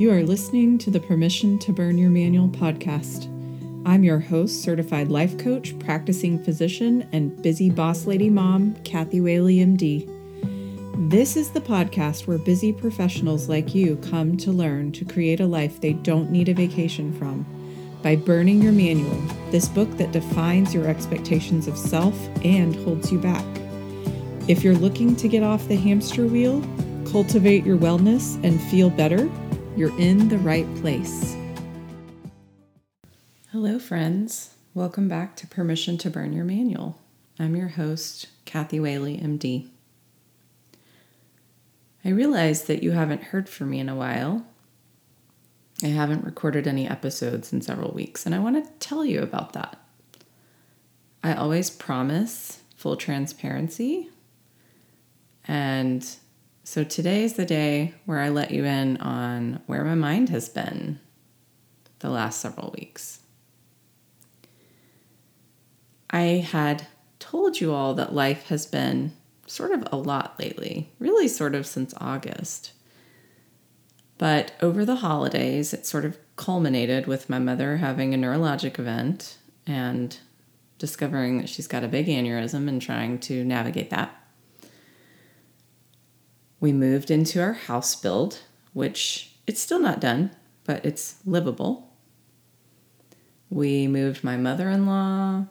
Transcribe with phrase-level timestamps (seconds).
[0.00, 3.26] You are listening to the Permission to Burn Your Manual podcast.
[3.84, 9.56] I'm your host, certified life coach, practicing physician, and busy boss lady mom, Cathi Whaley,
[9.56, 11.10] MD.
[11.10, 15.46] This is the podcast where busy professionals like you come to learn to create a
[15.46, 17.44] life they don't need a vacation from
[18.02, 19.20] by burning your manual,
[19.50, 23.44] this book that defines your expectations of self and holds you back.
[24.48, 26.62] If you're looking to get off the hamster wheel,
[27.04, 29.30] cultivate your wellness, and feel better,
[29.76, 31.36] you're in the right place.
[33.52, 34.54] Hello, friends.
[34.74, 36.98] Welcome back to Permission to Burn Your Manual.
[37.38, 39.68] I'm your host, Cathi Whaley, MD.
[42.04, 44.44] I realize that you haven't heard from me in a while.
[45.82, 49.52] I haven't recorded any episodes in several weeks, and I want to tell you about
[49.52, 49.80] that.
[51.22, 54.10] I always promise full transparency.
[55.46, 56.06] And
[56.70, 60.48] so today is the day where I let you in on where my mind has
[60.48, 61.00] been
[61.98, 63.18] the last several weeks.
[66.10, 66.86] I had
[67.18, 69.16] told you all that life has been
[69.48, 72.70] sort of a lot lately, really, sort of since August.
[74.16, 79.38] But over the holidays, it sort of culminated with my mother having a neurologic event
[79.66, 80.16] and
[80.78, 84.19] discovering that she's got a big aneurysm and trying to navigate that.
[86.60, 88.40] We moved into our house build,
[88.74, 90.30] which it's still not done,
[90.64, 91.92] but it's livable.
[93.48, 95.46] We moved my mother in law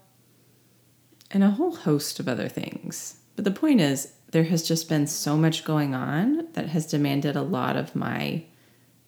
[1.32, 3.18] and a whole host of other things.
[3.36, 7.36] But the point is, there has just been so much going on that has demanded
[7.36, 8.46] a lot of my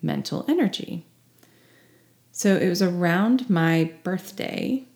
[0.02, 1.06] mental energy.
[2.32, 4.88] So it was around my birthday,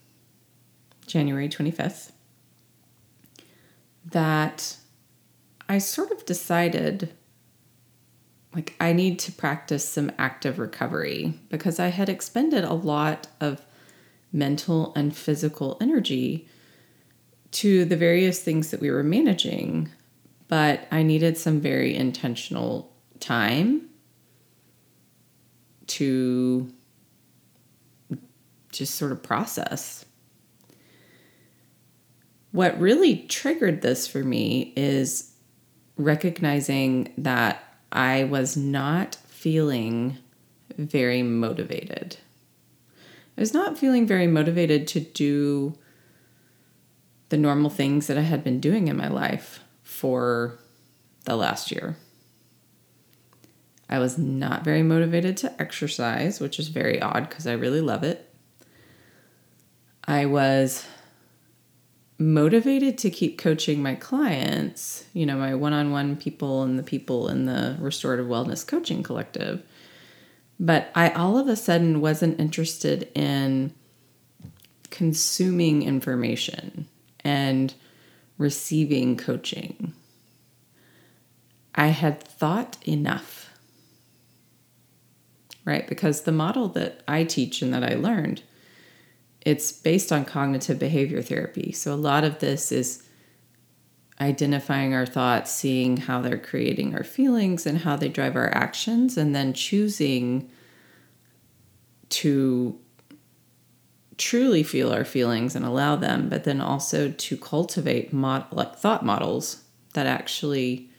[1.05, 2.11] January 25th,
[4.05, 4.77] that
[5.67, 7.13] I sort of decided
[8.55, 13.61] like I need to practice some active recovery because I had expended a lot of
[14.31, 16.47] mental and physical energy
[17.51, 19.89] to the various things that we were managing,
[20.47, 23.89] but I needed some very intentional time
[25.87, 26.71] to
[28.71, 30.05] just sort of process.
[32.51, 35.34] What really triggered this for me is
[35.97, 40.17] recognizing that I was not feeling
[40.77, 42.17] very motivated.
[43.37, 45.77] I was not feeling very motivated to do
[47.29, 50.57] the normal things that I had been doing in my life for
[51.25, 51.97] the last year.
[53.89, 58.03] I was not very motivated to exercise, which is very odd because I really love
[58.03, 58.33] it.
[60.07, 60.85] I was
[62.17, 66.83] motivated to keep coaching my clients, you know, my one on one people and the
[66.83, 69.63] people in the restorative wellness coaching collective.
[70.59, 73.73] But I all of a sudden wasn't interested in
[74.89, 76.87] consuming information
[77.21, 77.73] and
[78.37, 79.93] receiving coaching.
[81.73, 83.45] I had thought enough
[85.65, 85.87] right?
[85.87, 88.43] Because the model that I teach and that I learned,
[89.45, 91.71] it's based on cognitive behavior therapy.
[91.71, 93.07] So a lot of this is
[94.19, 99.17] identifying our thoughts, seeing how they're creating our feelings and how they drive our actions,
[99.17, 100.49] and then choosing
[102.09, 102.79] to
[104.17, 109.05] truly feel our feelings and allow them, but then also to cultivate mod- like thought
[109.05, 109.63] models
[109.93, 110.89] that actually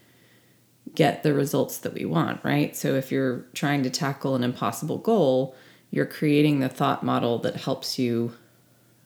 [0.94, 2.76] get the results that we want, right?
[2.76, 5.56] So if you're trying to tackle an impossible goal,
[5.90, 8.34] you're creating the thought model that helps you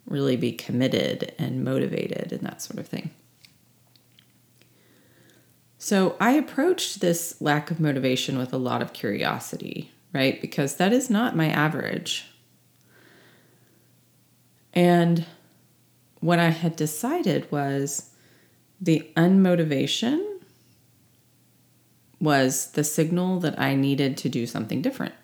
[0.06, 3.10] really be committed and motivated and that sort of thing.
[5.78, 10.41] So I approached this lack of motivation with a lot of curiosity, right?
[10.41, 12.26] Because that is not my average.
[14.74, 15.24] And
[16.20, 18.10] what I had decided was
[18.80, 20.38] the unmotivation
[22.20, 25.15] was the signal that I needed to do something different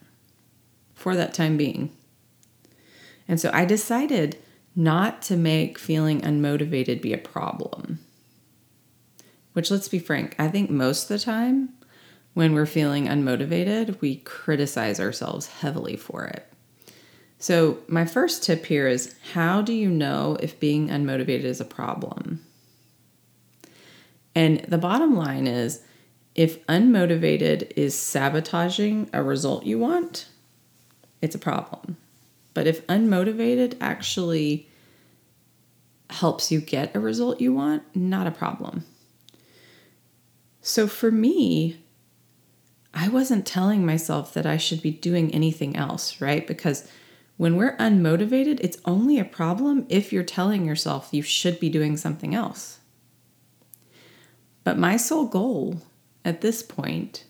[0.97, 1.97] for that time being.
[3.29, 4.37] And so I decided
[4.75, 8.01] not to make feeling unmotivated be a problem.
[9.53, 11.71] Which, let's be frank, I think most of the time
[12.35, 16.47] when we're feeling unmotivated, we criticize ourselves heavily for it.
[17.39, 21.65] So, my first tip here is how do you know if being unmotivated is a
[21.65, 22.45] problem?
[24.35, 25.83] And the bottom line is
[26.35, 30.29] if unmotivated is sabotaging a result you want,
[31.27, 31.97] it's a problem.
[32.55, 34.69] But if unmotivated actually
[36.09, 38.85] helps you get a result you want, not a problem.
[40.63, 41.83] So for me,
[42.95, 46.47] I wasn't telling myself that I should be doing anything else, right?
[46.47, 46.89] Because
[47.37, 51.97] when we're unmotivated, it's only a problem if you're telling yourself you should be doing
[51.97, 52.79] something else.
[54.63, 55.83] But my sole goal
[56.25, 57.25] at this point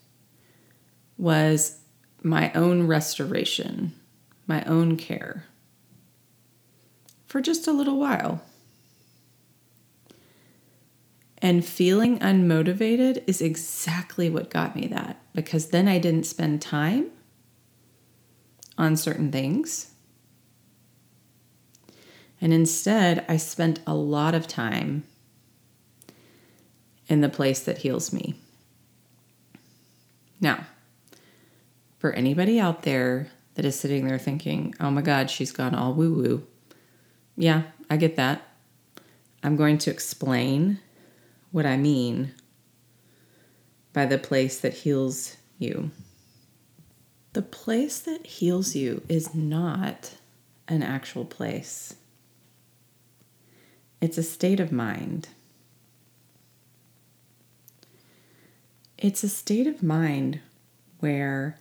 [1.17, 1.81] was
[2.23, 3.93] my own restoration,
[4.47, 5.45] my own care
[7.27, 8.41] for just a little while.
[11.39, 17.11] And feeling unmotivated is exactly what got me that because then I didn't spend time
[18.79, 19.93] on certain things.
[22.41, 25.05] And instead, I spent a lot of time
[27.09, 28.35] in the place that heals me.
[30.41, 30.67] Now,
[31.99, 35.95] for anybody out there that is sitting there thinking, oh my God, she's gone all
[35.95, 36.47] woo woo.
[37.37, 38.43] Yeah, I get that.
[39.43, 40.81] I'm going to explain
[41.53, 42.35] what I mean
[43.93, 45.91] by the place that heals you.
[47.33, 50.15] The place that heals you is not
[50.69, 51.95] an actual place,
[54.01, 55.29] it's a state of mind.
[58.99, 60.41] It's a state of mind
[61.01, 61.59] where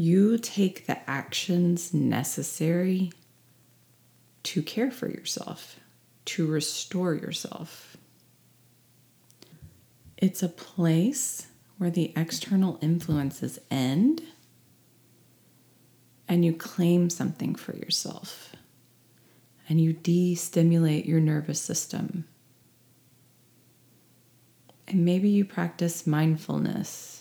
[0.00, 3.12] you take the actions necessary
[4.42, 5.78] to care for yourself,
[6.24, 7.98] to restore yourself.
[10.16, 14.22] It's a place where the external influences end
[16.26, 18.56] and you claim something for yourself
[19.68, 22.26] and you de stimulate your nervous system.
[24.88, 27.19] And maybe you practice mindfulness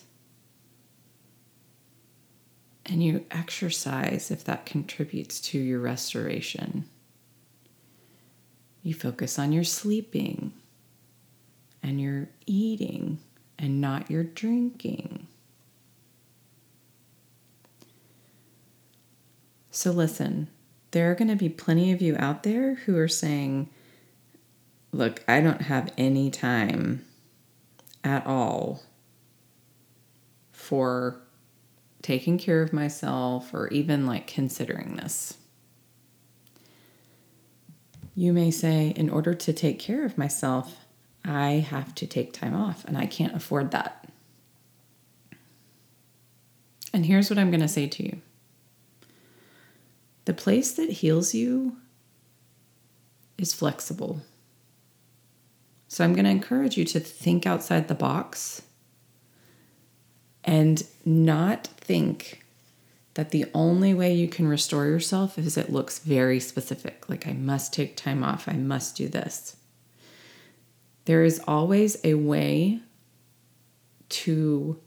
[2.89, 6.85] and you exercise if that contributes to your restoration.
[8.81, 10.53] You focus on your sleeping
[11.83, 13.19] and your eating
[13.57, 15.27] and not your drinking.
[19.69, 20.49] So, listen,
[20.91, 23.69] there are going to be plenty of you out there who are saying,
[24.91, 27.05] Look, I don't have any time
[28.03, 28.81] at all
[30.51, 31.21] for
[32.01, 35.37] taking care of myself or even like considering this.
[38.15, 40.85] You may say, in order to take care of myself,
[41.23, 44.09] I have to take time off and I can't afford that.
[46.93, 48.21] And here's what I'm going to say to you
[50.25, 51.77] the place that heals you
[53.37, 54.21] is flexible.
[55.87, 58.61] So I'm going to encourage you to think outside the box
[60.49, 62.43] and not think
[63.13, 67.07] that the only way you can restore yourself is it looks very specific.
[67.07, 69.57] Like, I must take time off, I must do this.
[71.05, 72.79] There is always a way
[74.09, 74.79] to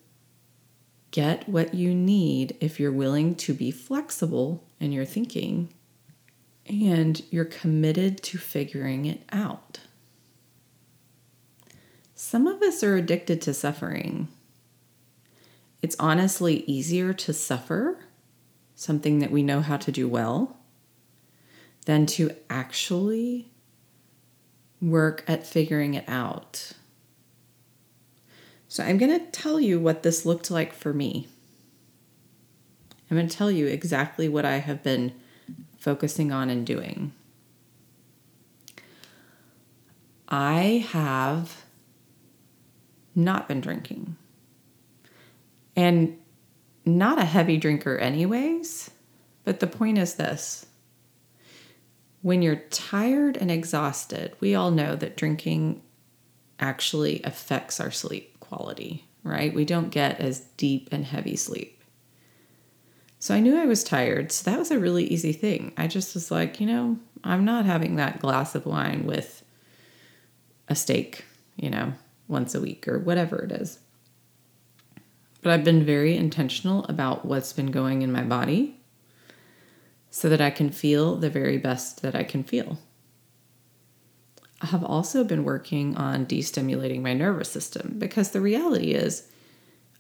[1.12, 5.72] get what you need if you're willing to be flexible in your thinking
[6.66, 9.78] and you're committed to figuring it out.
[12.16, 14.26] Some of us are addicted to suffering.
[15.82, 17.98] It's honestly easier to suffer
[18.76, 20.56] something that we know how to do well
[21.86, 23.50] than to actually
[24.80, 26.72] work at figuring it out.
[28.68, 31.28] So, I'm going to tell you what this looked like for me.
[33.10, 35.12] I'm going to tell you exactly what I have been
[35.76, 37.12] focusing on and doing.
[40.28, 41.64] I have
[43.14, 44.16] not been drinking.
[45.76, 46.18] And
[46.84, 48.90] not a heavy drinker, anyways.
[49.44, 50.66] But the point is this
[52.22, 55.82] when you're tired and exhausted, we all know that drinking
[56.60, 59.52] actually affects our sleep quality, right?
[59.52, 61.82] We don't get as deep and heavy sleep.
[63.18, 64.30] So I knew I was tired.
[64.30, 65.72] So that was a really easy thing.
[65.76, 69.44] I just was like, you know, I'm not having that glass of wine with
[70.68, 71.24] a steak,
[71.56, 71.92] you know,
[72.28, 73.78] once a week or whatever it is.
[75.42, 78.80] But I've been very intentional about what's been going in my body
[80.10, 82.78] so that I can feel the very best that I can feel.
[84.60, 89.28] I have also been working on destimulating my nervous system because the reality is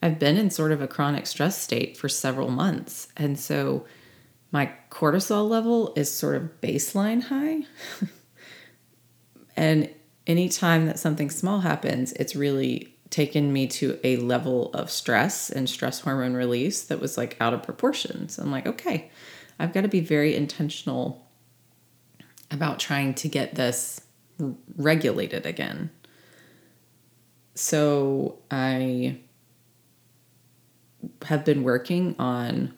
[0.00, 3.08] I've been in sort of a chronic stress state for several months.
[3.16, 3.86] And so
[4.52, 7.62] my cortisol level is sort of baseline high.
[9.56, 9.88] and
[10.26, 15.68] anytime that something small happens, it's really taken me to a level of stress and
[15.68, 18.28] stress hormone release that was like out of proportion.
[18.28, 19.10] So I'm like, okay,
[19.58, 21.28] I've got to be very intentional
[22.50, 24.00] about trying to get this
[24.76, 25.90] regulated again.
[27.54, 29.18] So I
[31.24, 32.72] have been working on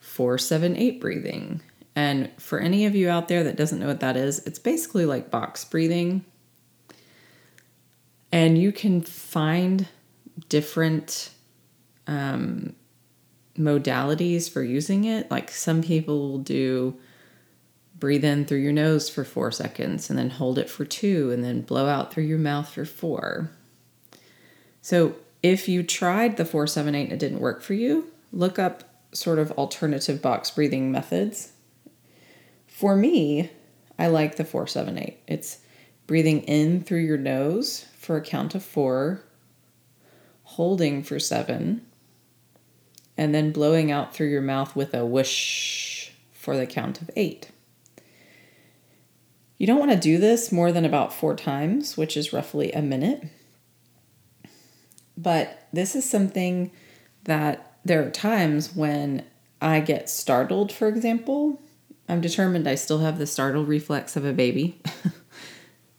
[0.00, 1.62] 478 breathing.
[1.94, 5.06] And for any of you out there that doesn't know what that is, it's basically
[5.06, 6.24] like box breathing.
[8.30, 9.88] And you can find
[10.48, 11.30] different
[12.06, 12.74] um,
[13.56, 15.30] modalities for using it.
[15.30, 16.96] Like some people will do
[17.98, 21.42] breathe in through your nose for four seconds and then hold it for two and
[21.42, 23.50] then blow out through your mouth for four.
[24.80, 29.38] So if you tried the 478 and it didn't work for you, look up sort
[29.38, 31.52] of alternative box breathing methods.
[32.66, 33.50] For me,
[33.98, 35.18] I like the 478.
[35.26, 35.58] It's
[36.06, 39.22] breathing in through your nose for a count of four,
[40.44, 41.84] holding for seven,
[43.18, 47.50] and then blowing out through your mouth with a whoosh for the count of eight.
[49.58, 52.80] You don't want to do this more than about four times, which is roughly a
[52.80, 53.24] minute.
[55.14, 56.70] But this is something
[57.24, 59.26] that there are times when
[59.60, 61.60] I get startled, for example.
[62.08, 64.80] I'm determined I still have the startle reflex of a baby.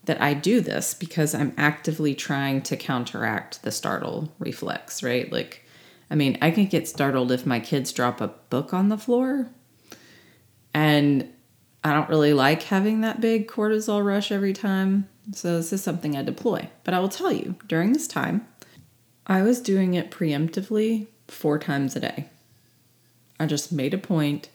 [0.09, 5.31] that I do this because I'm actively trying to counteract the startle reflex, right?
[5.31, 5.63] Like,
[6.09, 9.51] I mean, I can get startled if my kids drop a book on the floor.
[10.73, 11.31] And
[11.83, 15.07] I don't really like having that big cortisol rush every time.
[15.31, 16.69] So, this is something I deploy.
[16.83, 18.47] But I will tell you, during this time,
[19.27, 22.29] I was doing it preemptively four times a day.
[23.39, 24.49] I just made a point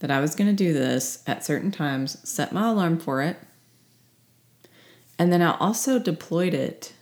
[0.00, 3.38] that I was going to do this at certain times, set my alarm for it,
[5.18, 6.92] and then I also deployed it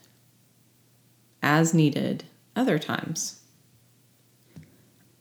[1.43, 2.25] as needed
[2.57, 3.41] other times.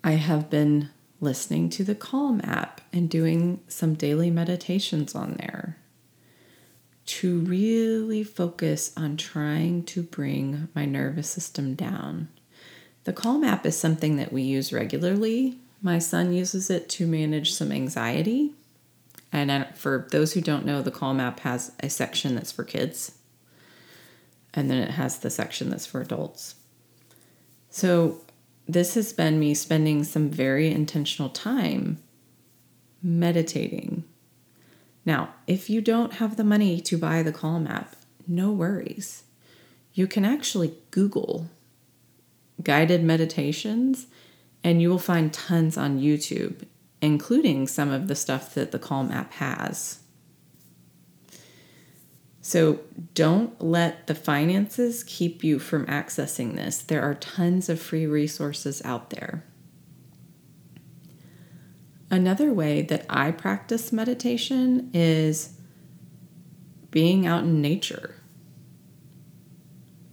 [0.03, 0.89] I have been
[1.21, 5.77] listening to the Calm app and doing some daily meditations on there
[7.05, 12.29] to really focus on trying to bring my nervous system down.
[13.03, 15.57] The Calm app is something that we use regularly.
[15.81, 18.53] My son uses it to manage some anxiety.
[19.33, 23.17] And for those who don't know, the Calm app has a section that's for kids,
[24.53, 26.55] and then it has the section that's for adults.
[27.69, 28.21] So,
[28.65, 31.97] this has been me spending some very intentional time
[33.01, 34.05] meditating
[35.05, 37.95] now, if you don't have the money to buy the Calm app,
[38.27, 39.23] no worries.
[39.93, 41.49] You can actually Google
[42.61, 44.07] guided meditations
[44.63, 46.65] and you will find tons on YouTube,
[47.03, 49.99] including some of the stuff that the Calm app has.
[52.39, 52.79] So
[53.13, 56.77] don't let the finances keep you from accessing this.
[56.77, 59.43] There are tons of free resources out there.
[62.09, 65.57] Another way that I practice meditation is
[66.89, 68.15] being out in nature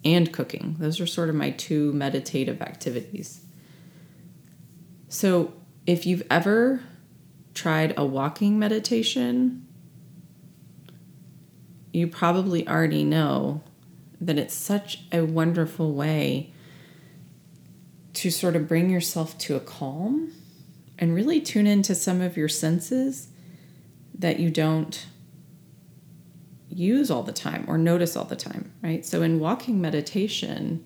[0.05, 0.75] and cooking.
[0.81, 3.43] Those are sort of my two meditative activities.
[5.09, 5.53] So,
[5.91, 6.81] if you've ever
[7.53, 9.67] tried a walking meditation,
[11.93, 13.61] you probably already know
[14.21, 16.53] that it's such a wonderful way
[18.13, 20.33] to sort of bring yourself to a calm
[20.97, 23.27] and really tune into some of your senses
[24.17, 25.09] that you don't
[26.69, 29.05] use all the time or notice all the time, right?
[29.05, 30.85] So in walking meditation,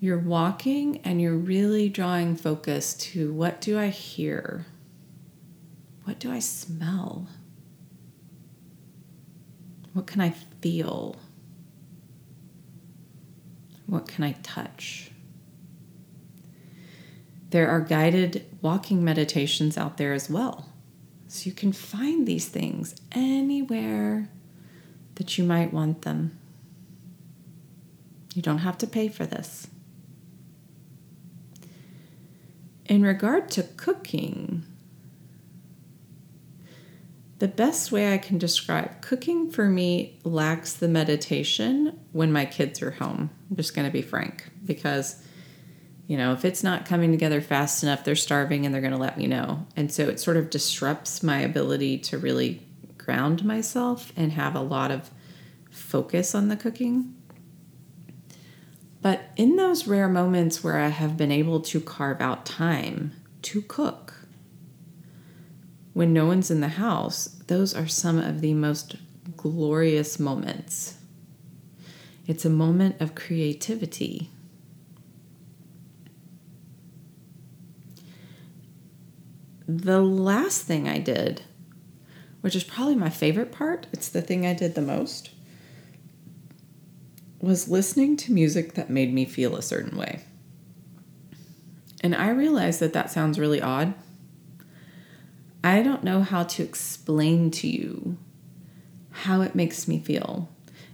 [0.00, 4.64] you're walking and you're really drawing focus to what do I hear?
[6.04, 7.28] What do I smell?
[9.92, 11.16] What can I feel?
[13.86, 15.10] What can I touch?
[17.50, 20.66] There are guided walking meditations out there as well.
[21.28, 24.30] So you can find these things anywhere
[25.16, 26.38] that you might want them.
[28.34, 29.66] You don't have to pay for this.
[32.90, 34.64] In regard to cooking,
[37.38, 42.82] the best way I can describe cooking for me lacks the meditation when my kids
[42.82, 43.30] are home.
[43.48, 45.22] I'm just going to be frank because
[46.08, 48.98] you know, if it's not coming together fast enough, they're starving and they're going to
[48.98, 49.68] let me know.
[49.76, 52.66] And so it sort of disrupts my ability to really
[52.98, 55.12] ground myself and have a lot of
[55.70, 57.14] focus on the cooking.
[59.02, 63.62] But in those rare moments where I have been able to carve out time to
[63.62, 64.14] cook,
[65.92, 68.96] when no one's in the house, those are some of the most
[69.36, 70.98] glorious moments.
[72.26, 74.30] It's a moment of creativity
[79.76, 81.42] The last thing I did,
[82.40, 85.30] which is probably my favorite part, it's the thing I did the most,
[87.40, 90.20] was listening to music that made me feel a certain way.
[92.02, 93.94] And I realize that that sounds really odd.
[95.62, 98.16] I don't know how to explain to you
[99.10, 100.48] how it makes me feel.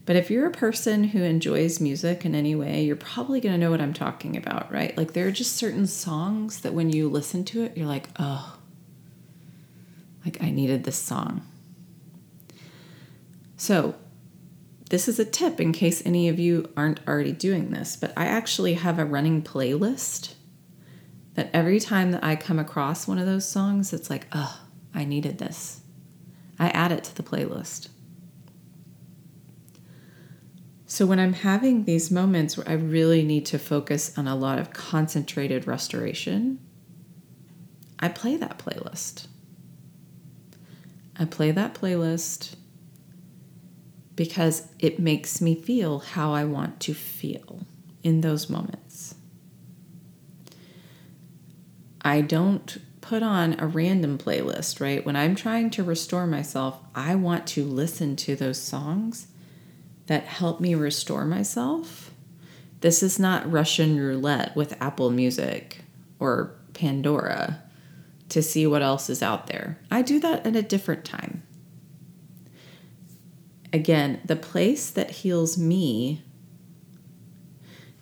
[0.04, 3.58] But if you're a person who enjoys music in any way, you're probably going to
[3.58, 4.96] know what I'm talking about, right?
[4.96, 8.56] Like there are just certain songs that when you listen to it, you're like, oh,
[10.24, 11.42] like I needed this song.
[13.56, 13.94] So,
[14.88, 18.26] this is a tip in case any of you aren't already doing this, but I
[18.26, 20.34] actually have a running playlist
[21.34, 24.60] that every time that I come across one of those songs, it's like, oh,
[24.94, 25.80] I needed this.
[26.58, 27.88] I add it to the playlist.
[30.88, 34.60] So, when I'm having these moments where I really need to focus on a lot
[34.60, 36.60] of concentrated restoration,
[37.98, 39.26] I play that playlist.
[41.18, 42.54] I play that playlist
[44.16, 47.60] because it makes me feel how I want to feel
[48.02, 49.14] in those moments.
[52.00, 55.04] I don't put on a random playlist, right?
[55.04, 59.28] When I'm trying to restore myself, I want to listen to those songs
[60.06, 62.10] that help me restore myself.
[62.80, 65.78] This is not Russian roulette with Apple Music
[66.18, 67.62] or Pandora
[68.28, 69.78] to see what else is out there.
[69.90, 71.42] I do that at a different time.
[73.76, 76.22] Again, the place that heals me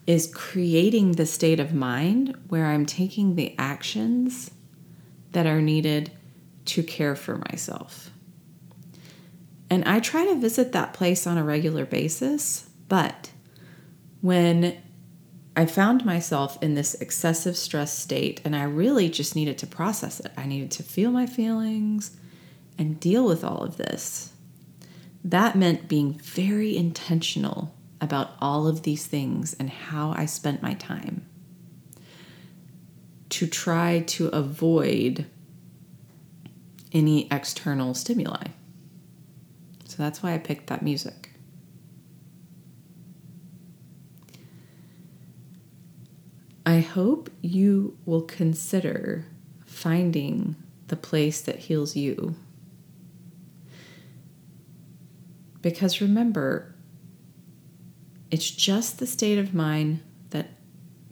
[0.07, 4.51] is creating the state of mind where I'm taking the actions
[5.33, 6.13] that are needed
[6.63, 8.09] to care for myself.
[9.69, 13.31] And I try to visit that place on a regular basis, but
[14.21, 14.81] when
[15.57, 20.21] I found myself in this excessive stress state and I really just needed to process
[20.21, 22.15] it, I needed to feel my feelings
[22.77, 24.31] and deal with all of this.
[25.25, 30.75] That meant being very intentional about all of these things and how I spent my
[30.75, 31.25] time
[33.29, 35.25] to try to avoid
[36.91, 38.43] any external stimuli.
[39.85, 41.31] So that's why I picked that music.
[46.67, 49.25] I hope you will consider
[49.65, 50.55] finding
[50.87, 52.35] the place that heals you
[55.65, 56.75] Because remember,
[58.29, 59.99] it's just the state of mind
[60.29, 60.49] that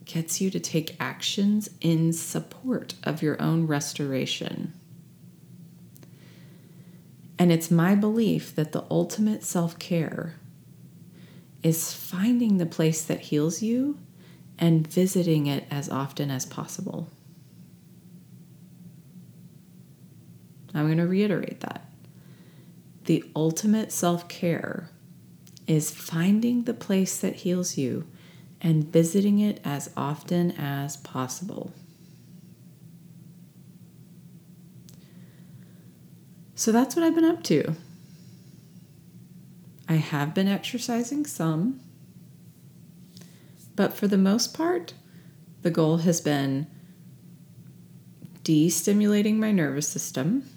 [0.06, 4.72] gets you to take actions in support of your own restoration.
[7.40, 10.36] And it's my belief that the ultimate self care
[11.64, 13.98] is finding the place that heals you
[14.60, 17.10] and visiting it as often as possible.
[20.76, 21.90] I'm going to reiterate that
[23.06, 24.90] the ultimate self care
[25.68, 28.08] is finding the place that heals you
[28.62, 31.74] and visiting it as often as possible.
[36.56, 37.76] So that's what I've been up to.
[39.90, 41.82] I have been exercising some,
[43.76, 44.94] but for the most part,
[45.62, 46.68] the goal has been
[48.44, 50.50] de-stimulating my nervous system,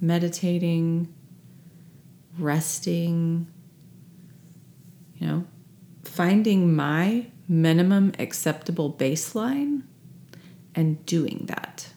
[0.00, 1.12] meditating,
[2.38, 3.46] resting,
[5.16, 5.44] you know,
[6.02, 9.82] finding my minimum acceptable baseline
[10.74, 11.88] and doing that.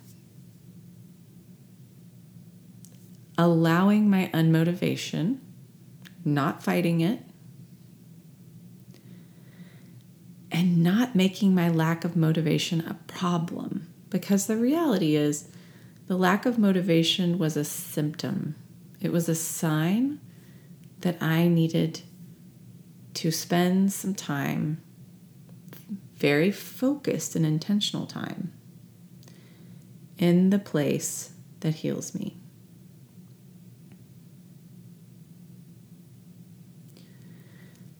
[3.37, 5.39] Allowing my unmotivation,
[6.23, 7.23] not fighting it,
[10.51, 13.87] and not making my lack of motivation a problem.
[14.09, 15.47] Because the reality is,
[16.07, 18.55] the lack of motivation was a symptom,
[18.99, 20.19] it was a sign
[21.01, 22.01] that I needed
[23.15, 24.81] to spend some time,
[26.15, 28.53] very focused and intentional time,
[30.17, 32.37] in the place that heals me.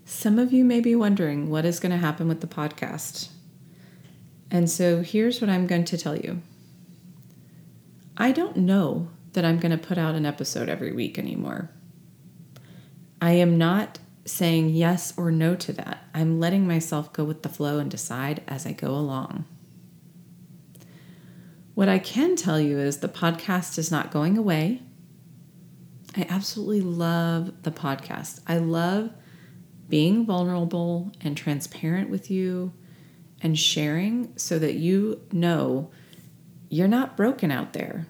[0.05, 3.29] Some of you may be wondering what is going to happen with the podcast.
[4.51, 6.41] And so here's what I'm going to tell you
[8.17, 11.71] I don't know that I'm going to put out an episode every week anymore.
[13.21, 16.05] I am not saying yes or no to that.
[16.13, 19.45] I'm letting myself go with the flow and decide as I go along.
[21.75, 24.81] What I can tell you is the podcast is not going away.
[26.17, 28.41] I absolutely love the podcast.
[28.47, 29.11] I love
[29.87, 32.73] being vulnerable and transparent with you
[33.41, 35.91] and sharing so that you know
[36.69, 38.07] you're not broken out there.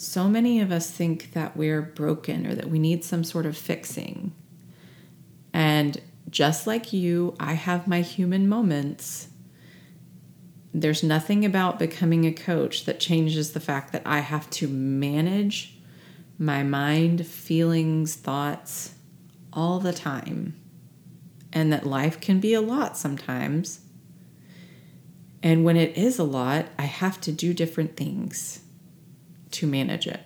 [0.00, 3.56] So many of us think that we're broken or that we need some sort of
[3.56, 4.32] fixing.
[5.52, 9.26] And just like you, I have my human moments.
[10.72, 15.76] there's nothing about becoming a coach that changes the fact that I have to manage
[16.38, 18.94] my mind, feelings, thoughts
[19.52, 20.54] all the time.
[21.52, 23.80] And that life can be a lot sometimes.
[25.42, 28.60] And when it is a lot, I have to do different things
[29.52, 30.20] to manage it.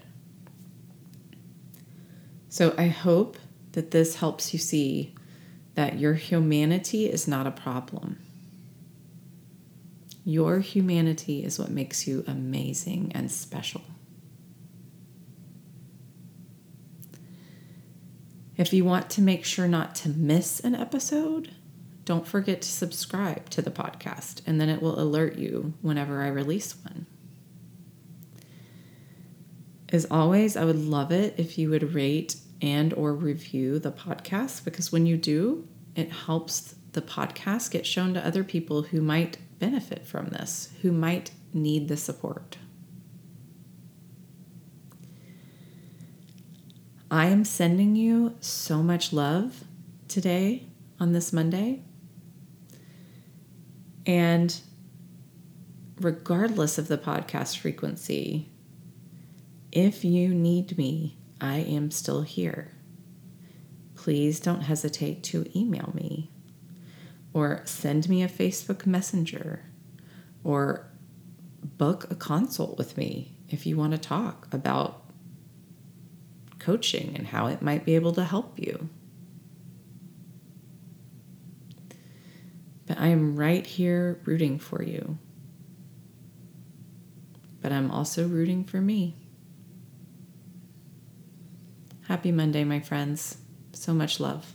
[2.48, 3.38] So I hope
[3.72, 5.14] that this helps you see
[5.74, 8.18] that your humanity is not a problem.
[10.24, 13.82] Your humanity is what makes you amazing and special.
[18.56, 21.52] If you want to make sure not to miss an episode,
[22.04, 26.28] don't forget to subscribe to the podcast, and then it will alert you whenever I
[26.28, 27.06] release one.
[29.92, 34.64] As always, I would love it if you would rate and or review the podcast
[34.64, 39.37] because when you do, it helps the podcast get shown to other people who might
[39.59, 42.57] benefit from this, who might need the support.
[47.11, 49.64] I am sending you so much love
[50.09, 51.83] today on this Monday.
[54.07, 54.59] And
[56.00, 58.51] regardless of the podcast frequency,
[59.72, 62.72] if you need me, I am still here.
[63.94, 66.30] Please don't hesitate to email me
[67.32, 69.64] or send me a Facebook Messenger
[70.44, 70.87] or
[71.62, 75.04] book a consult with me if you want to talk about
[76.58, 78.88] coaching and how it might be able to help you.
[82.87, 85.18] But I am right here rooting for you.
[87.62, 89.21] But I'm also rooting for me.
[92.12, 93.38] Happy Monday, my friends.
[93.72, 94.53] So much love.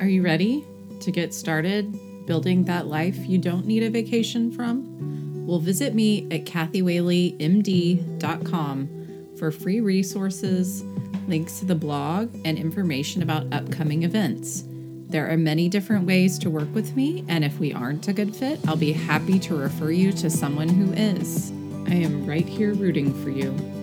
[0.00, 0.64] Are you ready
[1.00, 5.46] to get started building that life you don't need a vacation from?
[5.46, 10.82] Well, visit me at cathiwhaleymd.com for free resources,
[11.28, 14.64] links to the blog, and information about upcoming events.
[15.08, 18.34] There are many different ways to work with me, and if we aren't a good
[18.34, 21.52] fit, I'll be happy to refer you to someone who is.
[21.86, 23.81] I am right here rooting for you.